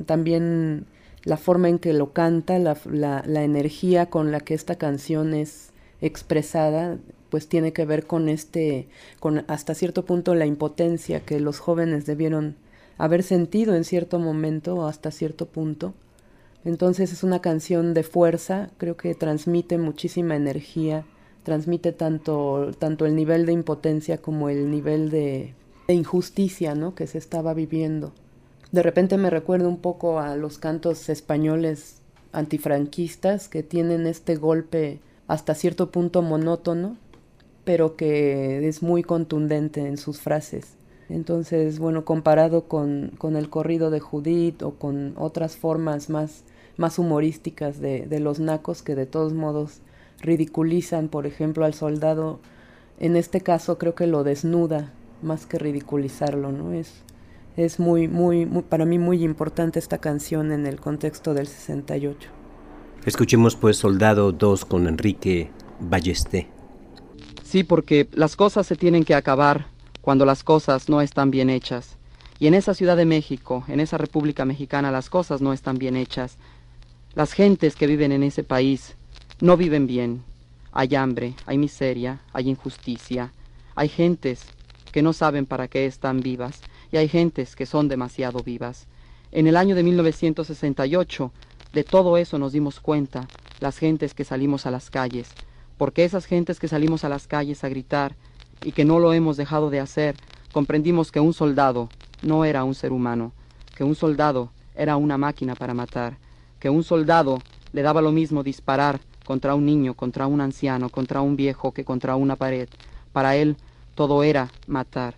[0.06, 0.86] También
[1.24, 5.70] la forma en que lo canta, la, la, energía con la que esta canción es
[6.00, 6.98] expresada,
[7.30, 8.88] pues tiene que ver con este,
[9.20, 12.56] con hasta cierto punto la impotencia que los jóvenes debieron
[12.98, 15.94] haber sentido en cierto momento o hasta cierto punto.
[16.64, 21.04] Entonces es una canción de fuerza, creo que transmite muchísima energía,
[21.44, 25.54] transmite tanto, tanto el nivel de impotencia como el nivel de,
[25.86, 26.94] injusticia ¿no?
[26.94, 28.12] que se estaba viviendo.
[28.72, 32.00] De repente me recuerda un poco a los cantos españoles
[32.32, 36.96] antifranquistas que tienen este golpe hasta cierto punto monótono,
[37.64, 40.74] pero que es muy contundente en sus frases.
[41.08, 46.44] Entonces, bueno, comparado con, con el corrido de Judith o con otras formas más,
[46.78, 49.82] más humorísticas de, de los nacos que de todos modos
[50.24, 52.40] ridiculizan, por ejemplo, al soldado,
[52.98, 56.72] en este caso creo que lo desnuda más que ridiculizarlo, ¿no?
[56.72, 57.02] Es,
[57.56, 62.28] es muy, muy, para mí muy importante esta canción en el contexto del 68.
[63.04, 66.48] Escuchemos pues Soldado 2 con Enrique Ballesté.
[67.42, 69.66] Sí, porque las cosas se tienen que acabar
[70.00, 71.96] cuando las cosas no están bien hechas.
[72.38, 75.96] Y en esa Ciudad de México, en esa República Mexicana, las cosas no están bien
[75.96, 76.36] hechas.
[77.14, 78.96] Las gentes que viven en ese país
[79.40, 80.22] no viven bien.
[80.72, 83.32] Hay hambre, hay miseria, hay injusticia.
[83.74, 84.44] Hay gentes
[84.92, 86.60] que no saben para qué están vivas
[86.92, 88.86] y hay gentes que son demasiado vivas.
[89.32, 91.32] En el año de 1968,
[91.72, 93.26] de todo eso nos dimos cuenta,
[93.58, 95.28] las gentes que salimos a las calles,
[95.76, 98.14] porque esas gentes que salimos a las calles a gritar
[98.62, 100.14] y que no lo hemos dejado de hacer,
[100.52, 101.88] comprendimos que un soldado
[102.22, 103.32] no era un ser humano,
[103.74, 106.18] que un soldado era una máquina para matar,
[106.60, 111.20] que un soldado le daba lo mismo disparar contra un niño, contra un anciano, contra
[111.20, 112.68] un viejo que contra una pared.
[113.12, 113.56] Para él
[113.94, 115.14] todo era matar.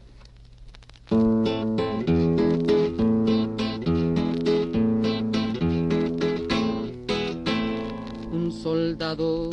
[8.32, 9.50] Un soldado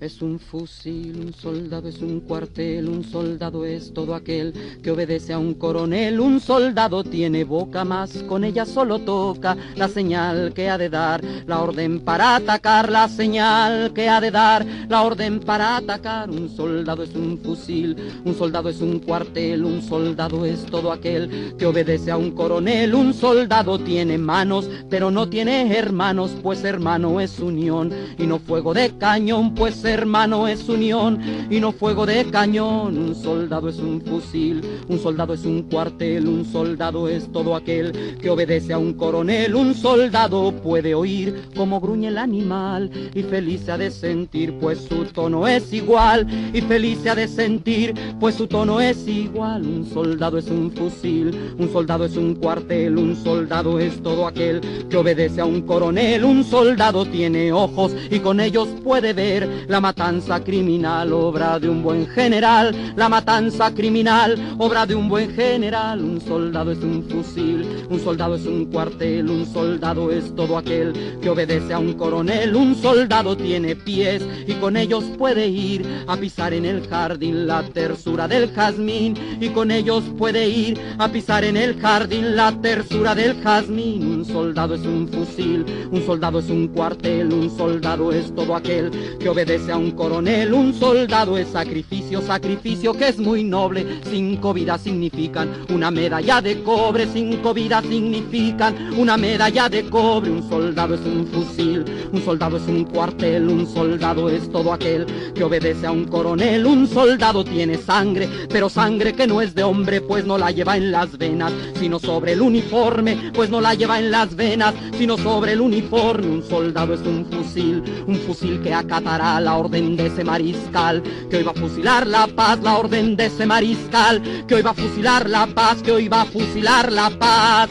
[0.00, 5.34] es un fusil, un soldado es un cuartel, un soldado es todo aquel que obedece
[5.34, 9.56] a un coronel, un soldado tiene boca más, con ella solo toca.
[9.76, 14.30] La señal que ha de dar, la orden para atacar, la señal que ha de
[14.30, 17.94] dar, la orden para atacar, un soldado es un fusil,
[18.24, 22.94] un soldado es un cuartel, un soldado es todo aquel que obedece a un coronel,
[22.94, 28.72] un soldado tiene manos, pero no tiene hermanos, pues hermano es unión y no fuego
[28.72, 31.18] de cañón, pues hermano es unión
[31.50, 32.96] y no fuego de cañón.
[32.96, 37.92] Un soldado es un fusil, un soldado es un cuartel, un soldado es todo aquel
[38.20, 39.54] que obedece a un coronel.
[39.54, 44.78] Un soldado puede oír como gruñe el animal y feliz se ha de sentir, pues
[44.88, 46.26] su tono es igual.
[46.52, 49.62] Y feliz se ha de sentir, pues su tono es igual.
[49.62, 54.60] Un soldado es un fusil, un soldado es un cuartel, un soldado es todo aquel
[54.88, 56.24] que obedece a un coronel.
[56.24, 61.66] Un soldado tiene ojos y con ellos puede ver la la matanza criminal, obra de
[61.66, 62.92] un buen general.
[62.96, 66.04] La matanza criminal, obra de un buen general.
[66.04, 70.92] Un soldado es un fusil, un soldado es un cuartel, un soldado es todo aquel
[71.22, 72.54] que obedece a un coronel.
[72.54, 77.62] Un soldado tiene pies y con ellos puede ir a pisar en el jardín la
[77.62, 79.14] tersura del jazmín.
[79.40, 84.06] Y con ellos puede ir a pisar en el jardín la tersura del jazmín.
[84.06, 88.90] Un soldado es un fusil, un soldado es un cuartel, un soldado es todo aquel
[89.18, 94.00] que obedece a un coronel, un soldado es sacrificio, sacrificio que es muy noble.
[94.10, 100.30] Cinco vidas significan una medalla de cobre, cinco vidas significan una medalla de cobre.
[100.30, 105.06] Un soldado es un fusil, un soldado es un cuartel, un soldado es todo aquel
[105.34, 106.66] que obedece a un coronel.
[106.66, 110.76] Un soldado tiene sangre, pero sangre que no es de hombre, pues no la lleva
[110.76, 115.16] en las venas, sino sobre el uniforme, pues no la lleva en las venas, sino
[115.16, 116.26] sobre el uniforme.
[116.26, 121.36] Un soldado es un fusil, un fusil que acatará la orden de ese mariscal, que
[121.36, 124.74] hoy va a fusilar la paz, la orden de ese mariscal, que hoy va a
[124.74, 127.70] fusilar la paz, que hoy va a fusilar la paz.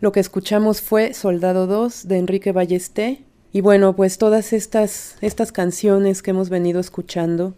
[0.00, 3.24] Lo que escuchamos fue Soldado 2 de Enrique Ballesté.
[3.52, 7.54] Y bueno, pues todas estas, estas canciones que hemos venido escuchando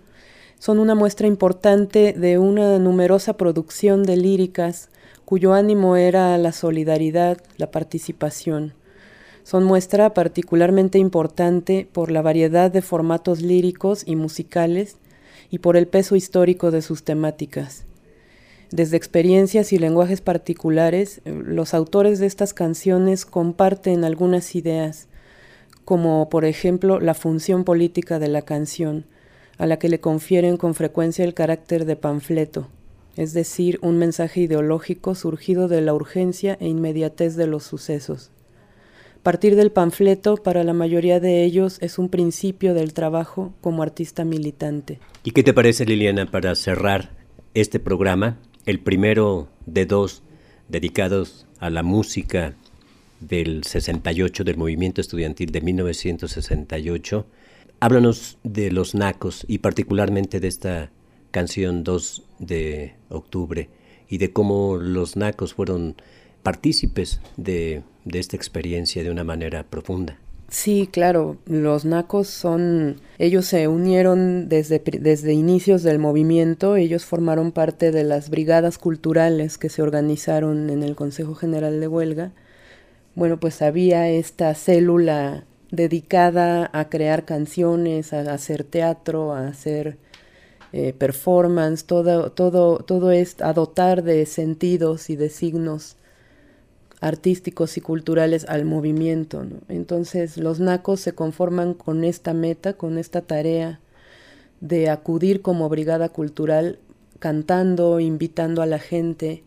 [0.58, 4.90] son una muestra importante de una numerosa producción de líricas
[5.24, 8.74] cuyo ánimo era la solidaridad, la participación
[9.44, 14.96] son muestra particularmente importante por la variedad de formatos líricos y musicales
[15.50, 17.84] y por el peso histórico de sus temáticas.
[18.70, 25.08] Desde experiencias y lenguajes particulares, los autores de estas canciones comparten algunas ideas,
[25.84, 29.04] como por ejemplo la función política de la canción,
[29.58, 32.68] a la que le confieren con frecuencia el carácter de panfleto,
[33.16, 38.30] es decir, un mensaje ideológico surgido de la urgencia e inmediatez de los sucesos.
[39.24, 44.22] Partir del panfleto para la mayoría de ellos es un principio del trabajo como artista
[44.22, 45.00] militante.
[45.24, 47.16] ¿Y qué te parece, Liliana, para cerrar
[47.54, 50.22] este programa, el primero de dos
[50.68, 52.54] dedicados a la música
[53.20, 57.26] del 68, del movimiento estudiantil de 1968?
[57.80, 60.90] Háblanos de los nacos y particularmente de esta
[61.30, 63.70] canción 2 de octubre
[64.06, 65.96] y de cómo los nacos fueron
[66.44, 70.18] partícipes de, de esta experiencia de una manera profunda.
[70.48, 77.50] Sí, claro, los nacos son, ellos se unieron desde, desde inicios del movimiento, ellos formaron
[77.50, 82.32] parte de las brigadas culturales que se organizaron en el Consejo General de Huelga.
[83.16, 89.96] Bueno, pues había esta célula dedicada a crear canciones, a hacer teatro, a hacer
[90.72, 95.96] eh, performance, todo, todo, todo es a dotar de sentidos y de signos
[97.04, 99.44] artísticos y culturales al movimiento.
[99.68, 103.78] Entonces los nacos se conforman con esta meta, con esta tarea
[104.62, 106.78] de acudir como brigada cultural
[107.18, 109.44] cantando, invitando a la gente.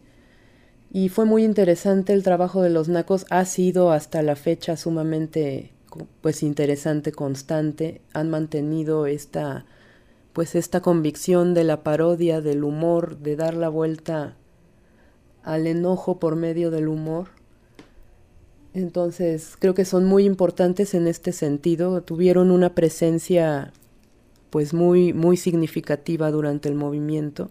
[0.91, 5.71] Y fue muy interesante el trabajo de los nacos, ha sido hasta la fecha sumamente
[6.21, 9.65] pues interesante, constante, han mantenido esta
[10.33, 14.35] pues esta convicción de la parodia, del humor, de dar la vuelta
[15.41, 17.36] al enojo por medio del humor.
[18.77, 23.73] Entonces, creo que son muy importantes en este sentido, tuvieron una presencia
[24.51, 27.49] pues muy muy significativa durante el movimiento.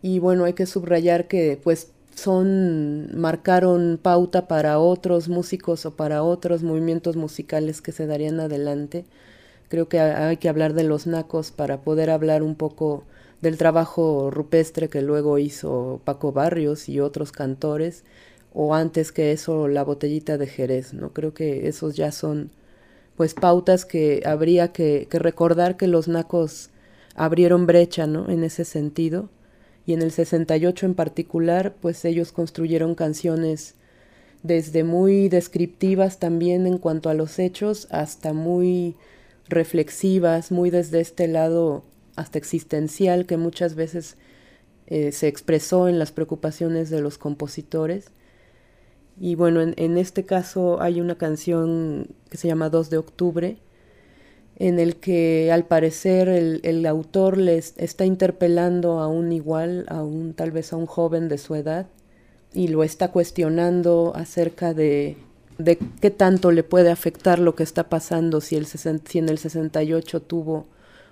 [0.00, 6.22] Y bueno, hay que subrayar que pues son marcaron pauta para otros músicos o para
[6.22, 9.04] otros movimientos musicales que se darían adelante.
[9.68, 13.02] Creo que hay que hablar de los nacos para poder hablar un poco
[13.42, 18.04] del trabajo rupestre que luego hizo Paco Barrios y otros cantores,
[18.54, 21.12] o antes que eso la botellita de Jerez, ¿no?
[21.12, 22.50] Creo que esos ya son
[23.16, 26.70] pues pautas que habría que, que recordar que los nacos
[27.14, 28.30] abrieron brecha, ¿no?
[28.30, 29.28] En ese sentido.
[29.86, 33.74] Y en el 68 en particular, pues ellos construyeron canciones
[34.42, 38.94] desde muy descriptivas también en cuanto a los hechos hasta muy
[39.48, 41.82] reflexivas, muy desde este lado
[42.16, 44.16] hasta existencial que muchas veces
[44.86, 48.10] eh, se expresó en las preocupaciones de los compositores.
[49.20, 53.56] Y bueno, en, este caso hay una canción que se llama 2 de octubre,
[54.56, 60.02] en el que al parecer el, el, autor les está interpelando a un igual, a
[60.02, 61.86] un tal vez a un joven de su edad,
[62.52, 65.16] y lo está cuestionando acerca de
[65.58, 69.38] de qué tanto le puede afectar lo que está pasando, si, el si en el
[69.38, 70.66] 68 tuvo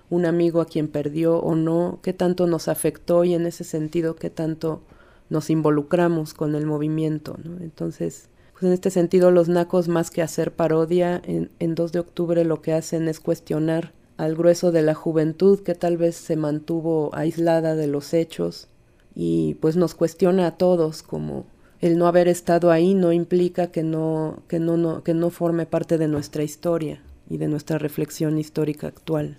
[0.09, 4.15] un amigo a quien perdió o no, qué tanto nos afectó y en ese sentido
[4.15, 4.81] qué tanto
[5.29, 7.37] nos involucramos con el movimiento.
[7.59, 11.99] Entonces, pues en este sentido los nacos más que hacer parodia, en, en 2 de
[11.99, 16.35] octubre lo que hacen es cuestionar al grueso de la juventud que tal vez se
[16.35, 18.67] mantuvo aislada de los hechos
[19.15, 21.45] y pues nos cuestiona a todos como
[21.83, 25.65] el no haber estado ahí no implica que no, que no, no, que no forme
[25.65, 29.37] parte de nuestra historia y de nuestra reflexión histórica actual.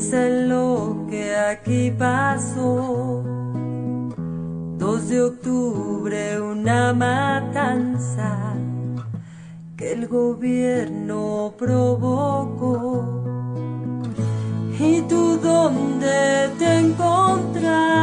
[0.00, 3.22] Piensa lo que aquí pasó.
[4.78, 8.54] 2 de octubre, una matanza
[9.76, 13.04] que el gobierno provocó.
[14.78, 17.99] ¿Y tú dónde te encontras?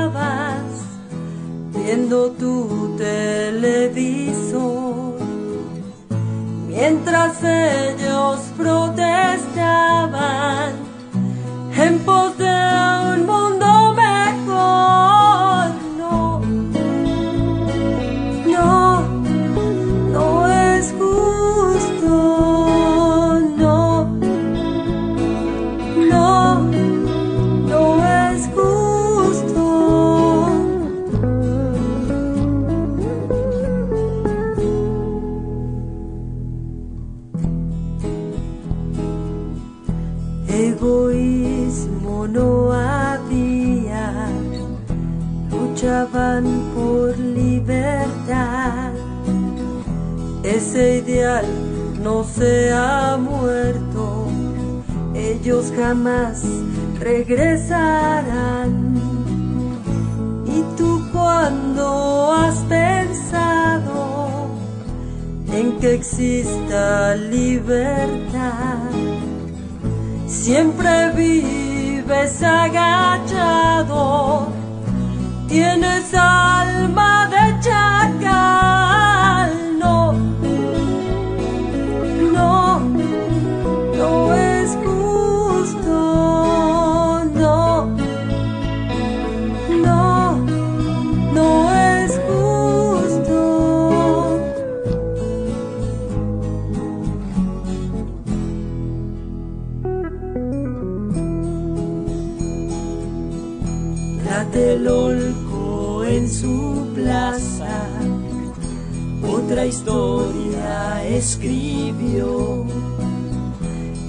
[109.68, 112.66] Historia escribió.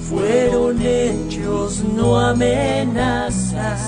[0.08, 3.82] Fueron hechos, no amenazas,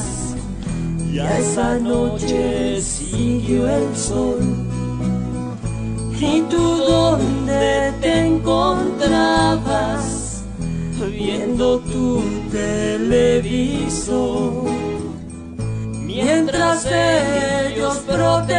[1.11, 4.39] y a esa noche siguió el sol.
[6.21, 9.79] ¿Y tú dónde te encontrabas?
[11.11, 13.81] Viendo tu televisor
[16.23, 18.51] mientras ellos protestaban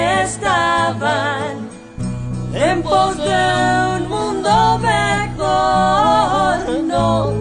[2.64, 2.84] en
[3.18, 6.60] de un mundo mejor.
[6.84, 7.41] No,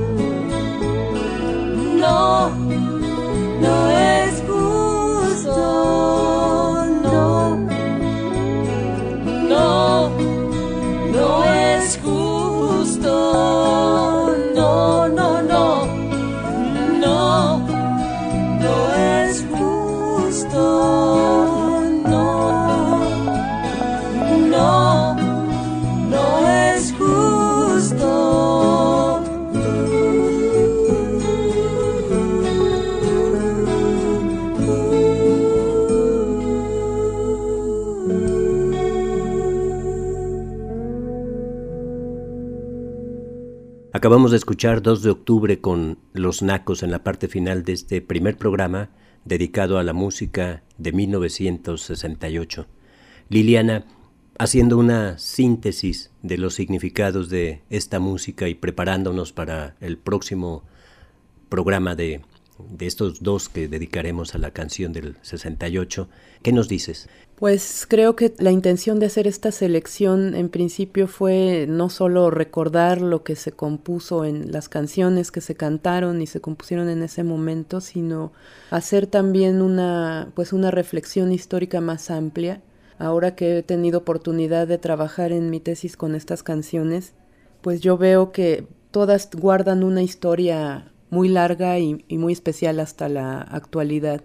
[44.00, 48.00] Acabamos de escuchar 2 de octubre con Los Nacos en la parte final de este
[48.00, 48.88] primer programa
[49.26, 52.66] dedicado a la música de 1968.
[53.28, 53.84] Liliana,
[54.38, 60.64] haciendo una síntesis de los significados de esta música y preparándonos para el próximo
[61.50, 62.22] programa de,
[62.70, 66.08] de estos dos que dedicaremos a la canción del 68,
[66.42, 67.10] ¿qué nos dices?
[67.40, 73.00] Pues creo que la intención de hacer esta selección en principio fue no solo recordar
[73.00, 77.24] lo que se compuso en las canciones que se cantaron y se compusieron en ese
[77.24, 78.32] momento, sino
[78.70, 82.60] hacer también una pues una reflexión histórica más amplia.
[82.98, 87.14] Ahora que he tenido oportunidad de trabajar en mi tesis con estas canciones,
[87.62, 93.08] pues yo veo que todas guardan una historia muy larga y, y muy especial hasta
[93.08, 94.20] la actualidad.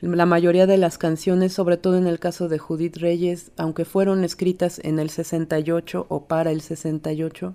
[0.00, 4.22] La mayoría de las canciones, sobre todo en el caso de Judith Reyes, aunque fueron
[4.22, 7.54] escritas en el 68 o para el 68,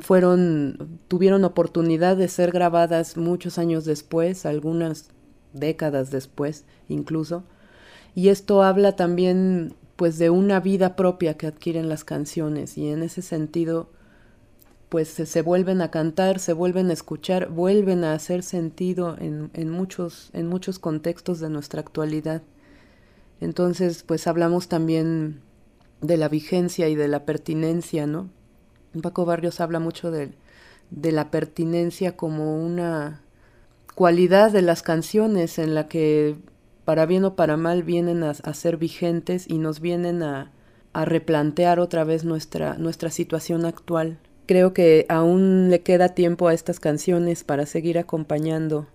[0.00, 5.08] fueron tuvieron oportunidad de ser grabadas muchos años después, algunas
[5.52, 7.42] décadas después incluso,
[8.14, 12.76] y esto habla también pues de una vida propia que adquieren las canciones.
[12.78, 13.88] Y en ese sentido
[14.92, 19.70] pues se, vuelven a cantar, se vuelven a escuchar, vuelven a hacer sentido en, en,
[19.70, 22.42] muchos, en muchos contextos de nuestra actualidad.
[23.40, 25.40] Entonces, pues hablamos también
[26.02, 28.28] de la vigencia y de la pertinencia, ¿no?
[29.00, 30.32] Paco Barrios habla mucho de,
[30.90, 33.22] de la pertinencia como una
[33.94, 36.36] cualidad de las canciones en la que
[36.84, 40.52] para bien o para mal vienen a, a ser vigentes y nos vienen a,
[40.92, 44.18] a replantear otra vez nuestra, nuestra situación actual.
[44.46, 48.88] Creo que aún le queda tiempo a estas canciones para seguir acompañando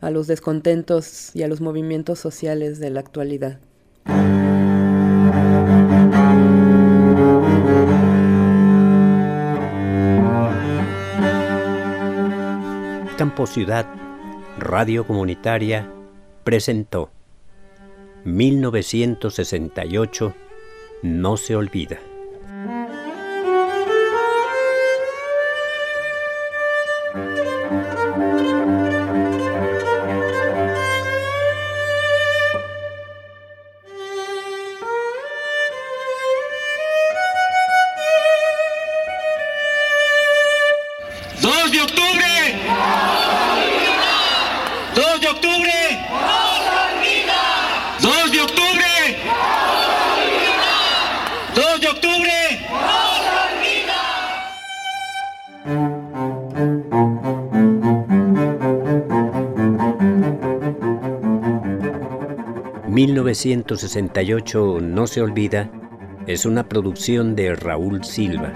[0.00, 3.58] a los descontentos y a los movimientos sociales de la actualidad.
[13.18, 13.84] Campo Ciudad,
[14.58, 15.92] Radio Comunitaria,
[16.42, 17.10] presentó
[18.24, 20.34] 1968,
[21.02, 21.98] No se olvida.
[63.30, 65.70] 1968 No se olvida
[66.26, 68.52] es una producción de Raúl Silva.